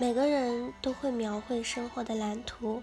[0.00, 2.80] 每个人都会描绘生活的蓝图，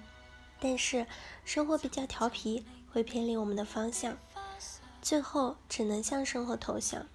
[0.59, 1.07] 但是
[1.45, 4.17] 生活比较调皮，会偏离我们的方向，
[5.01, 7.05] 最后只能向生活投降。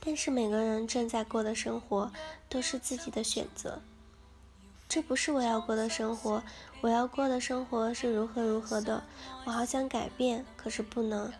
[0.00, 2.10] 但是每个人正在过的生活
[2.48, 3.82] 都是自己的选择，
[4.88, 6.42] 这不是我要过的生活，
[6.80, 9.04] 我要过的生活是如何如何的，
[9.44, 11.30] 我好想改变，可是不能，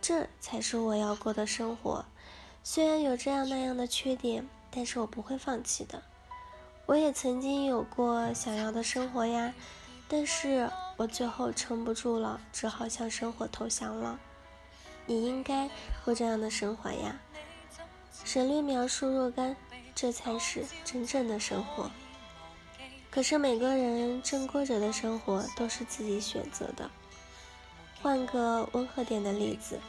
[0.00, 2.04] 这才是我要过的生活。
[2.62, 6.00] 虽然有这样那样的缺点，但是我不会放弃的。
[6.86, 9.52] 我也曾经有过想要的生活呀，
[10.08, 14.18] 但是我最后撑不住了，只好向生活投降了。
[15.04, 15.68] 你应该
[16.04, 17.20] 过这样的生活呀，
[18.24, 19.56] 省略描述若干，
[19.94, 21.90] 这才是真正的生活。
[23.10, 26.90] 可是每个人正过着的生活都是自己选择的。
[28.02, 29.80] 换个温和点的例子。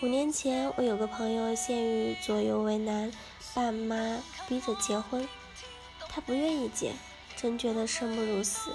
[0.00, 3.10] 五年前，我有个朋友陷于左右为难，
[3.52, 5.26] 爸妈逼着结婚，
[6.08, 6.94] 他不愿意结，
[7.36, 8.74] 真觉得生不如死。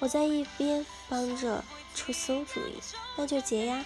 [0.00, 2.80] 我在一边帮着出馊主意，
[3.16, 3.84] 那就结呀。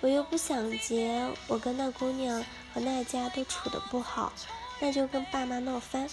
[0.00, 4.32] 我又不想结，我跟那姑娘和那家都处得不好，
[4.80, 6.08] 那就跟爸妈闹翻。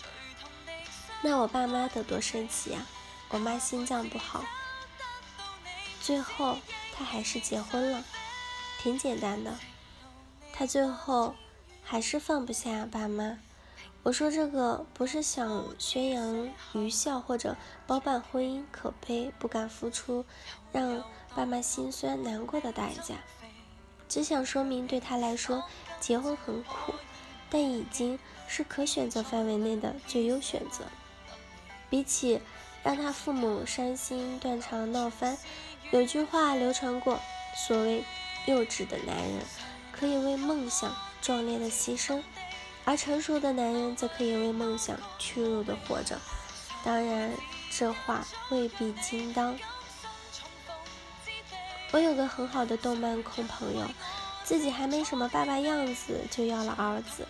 [1.22, 2.86] 那我爸妈得多生气呀！
[3.30, 4.46] 我妈心脏不好，
[6.02, 6.58] 最后
[6.96, 8.04] 她还是结婚了。
[8.80, 9.58] 挺简单的，
[10.54, 11.36] 他最后
[11.84, 13.40] 还是放不下爸妈。
[14.08, 20.24] 我说这个不是想宣扬愚孝或者包办婚姻可悲不敢付出，
[20.72, 21.04] 让
[21.36, 23.16] 爸妈心酸难过的代价，
[24.08, 25.62] 只想说明对他来说
[26.00, 26.94] 结婚很苦，
[27.50, 30.86] 但已经是可选择范围内的最优选择。
[31.90, 32.40] 比起
[32.84, 35.38] 让他父母伤心断肠闹翻，
[35.92, 37.20] 有句话流传过，
[37.68, 38.06] 所谓。
[38.46, 39.42] 幼稚的男人
[39.92, 42.22] 可以为梦想壮烈的牺牲，
[42.88, 46.18] 而成熟的男人则可以为梦想屈辱的活着。
[46.86, 47.34] 当然，
[47.70, 49.60] 这话未必精当。
[51.92, 53.86] 我有个很好的动漫控朋友，
[54.46, 57.28] 自己还没什么爸爸样子，就要了儿子。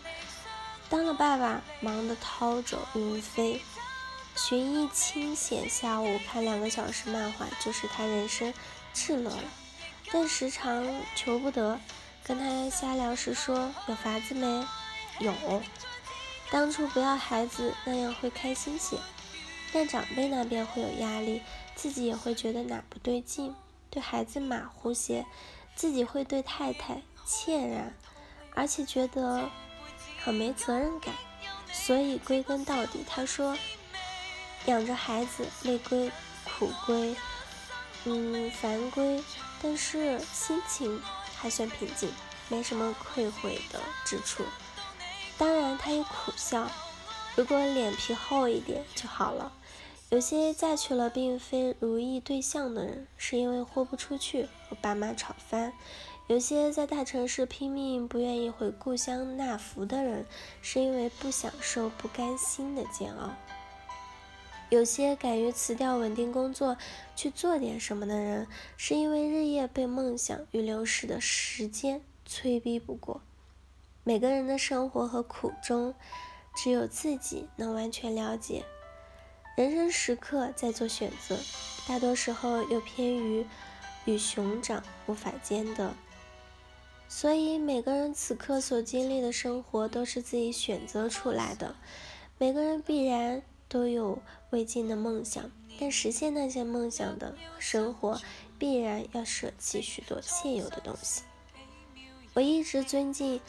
[0.89, 3.59] 当了爸爸，忙得掏走云飞，
[4.35, 8.53] 寻一清闲下午看两个小时漫画，就是他人生
[8.93, 9.43] 至乐了。
[10.11, 11.79] 但时常求不得，
[12.23, 14.63] 跟他瞎聊时说有法子没？
[15.19, 15.33] 有，
[16.49, 18.97] 当初不要孩子那样会开心些，
[19.73, 21.41] 但长辈那边会有压力，
[21.75, 23.55] 自己也会觉得哪不对劲，
[23.89, 25.25] 对孩子马虎些，
[25.75, 27.93] 自己会对太太歉然，
[28.53, 29.49] 而且觉得
[30.23, 31.13] 很没责任感，
[31.71, 33.57] 所以归根到底，他说
[34.65, 36.11] 养着孩子累归
[36.43, 37.15] 苦归，
[38.05, 39.23] 嗯烦归。
[39.59, 41.01] 但是心情
[41.35, 42.11] 还算平静，
[42.47, 44.43] 没什么愧悔的之处。
[45.37, 46.69] 当然，他也苦笑，
[47.35, 49.53] 如果脸皮厚一点就好了。
[50.09, 55.71] 有些嫁娶了并非如意对象的人，是因为豁不出去和爸妈吵翻；
[56.27, 60.25] 有些在大城市拼命不愿意回故乡纳福的人，
[60.61, 63.31] 是因为不享受不甘心的煎熬。
[64.69, 66.77] 有些敢于辞掉稳定工作
[67.15, 68.47] 去做点什么的人，
[68.77, 73.21] 是因为日夜被梦想与流逝的时间催逼不过。
[74.07, 75.93] 每个人的生活和苦衷，
[76.55, 78.63] 只有自己能完全了解。
[79.57, 81.37] 人生时刻在做选择，
[81.85, 83.45] 大多时候又偏于
[84.05, 85.93] 与熊掌无法兼得。
[87.09, 91.75] 所以每个人此刻所经历的生活都是自己选择出来的。
[92.37, 93.43] 每个人必然。
[93.69, 94.17] 都有
[94.51, 98.17] 未尽的梦想，但实现那些梦想的生活，
[98.57, 101.23] 必然要舍弃许多现有的东西。
[102.33, 103.41] 我一直尊敬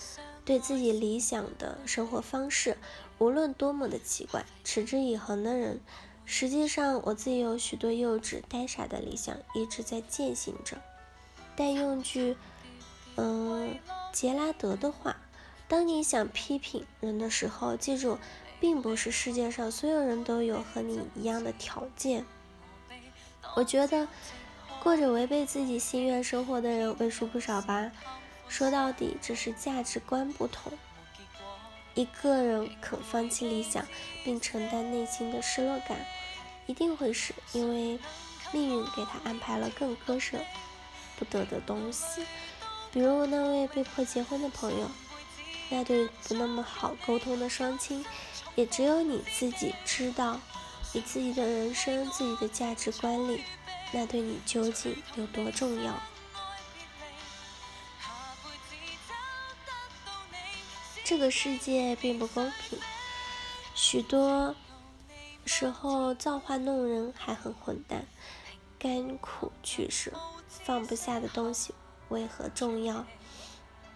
[0.48, 2.78] 对自己理想的生活方式，
[3.19, 5.78] 无论多么的奇怪，持之以恒的人。
[6.25, 10.78] 实际上，我自己有许多幼稚呆傻的理想，一直在践行着。
[11.54, 12.34] 但用句
[13.16, 13.78] 嗯
[14.10, 15.19] 杰拉德的话，
[15.69, 18.16] 当你想批评人的时候，记住。
[18.60, 22.24] 并不是世界上所有人都有和你一样的条件。
[23.54, 24.09] 我觉得
[24.83, 27.92] 过着违背自己心愿生活的人为数不少吧。
[28.48, 30.72] 说到底，只是价值观不同。
[31.95, 33.86] 一个人肯放弃理想，
[34.24, 35.98] 并承担内心的失落感，
[36.66, 37.98] 一定会是因为
[38.53, 40.39] 命运给他安排了更割舍
[41.18, 42.24] 不得的东西。
[42.92, 44.91] 比如那位被迫结婚的朋友，
[45.68, 48.04] 那对不那么好沟通的双亲。
[48.54, 50.41] 也只有你自己知道，
[50.92, 53.42] 你自己的人生、自己的价值观里，
[53.92, 55.94] 那对你究竟有多重要？
[61.09, 62.78] 这个世界并不公平，
[63.75, 64.55] 许多
[65.47, 68.05] 时候造化弄人，还很混蛋，
[68.78, 70.13] 甘苦取舍，
[70.51, 71.72] 放不下的东西
[72.10, 73.07] 为何重要？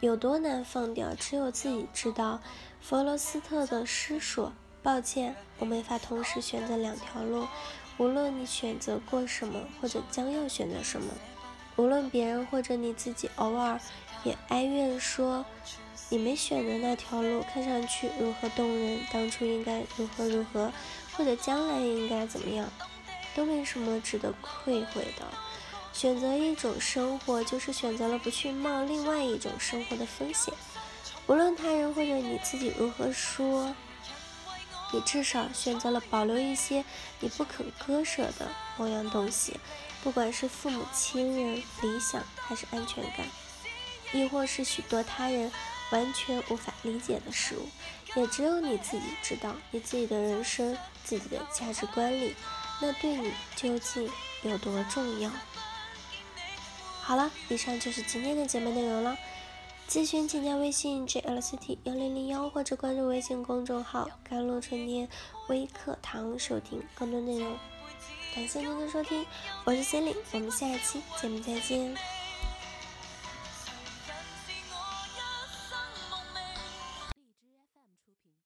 [0.00, 2.40] 有多难放掉，只有自己知道。
[2.80, 7.46] 弗罗斯特的诗说：“抱歉，我没法同时选择两条路。
[7.98, 11.12] 无论你选择过什么，或者将要选择什么，
[11.76, 13.80] 无论别人或者你自己偶尔
[14.24, 15.44] 也哀怨说，
[16.08, 20.72] 你没选择那条路，看上去如何动人，当初应该如何如何，
[21.16, 22.68] 或者将来应该怎么样，
[23.34, 25.26] 都没什么值得愧悔的。”
[25.92, 30.52] 选择一种生活，就是选择了不去冒另外一种生活的风险。
[31.26, 33.74] 无论他人或者你自己如何说，
[34.90, 36.82] 你至少选择了保留一些
[37.20, 38.48] 你不肯割舍的
[38.78, 39.60] 某样东西，
[40.02, 43.26] 不管是父母亲人、理想，还是安全感，
[44.12, 45.50] 亦或是许多他人
[45.92, 47.68] 完全无法理解的事物，
[48.16, 52.34] 也只有你自己知道，你自己的人生、自己的价值观里，
[52.80, 54.10] 那对你究竟
[54.42, 55.30] 有多重要。
[57.00, 59.16] 好了，以上就是今天的节目内容了。
[59.88, 65.06] 咨询请加微信 jlct 幺零零幺或者关注微信公众号“甘露春天
[65.48, 67.58] 微课堂”收听更多内容。
[68.34, 69.26] 感谢您的收听，
[69.64, 71.94] 我是心灵我们下一期节目再见。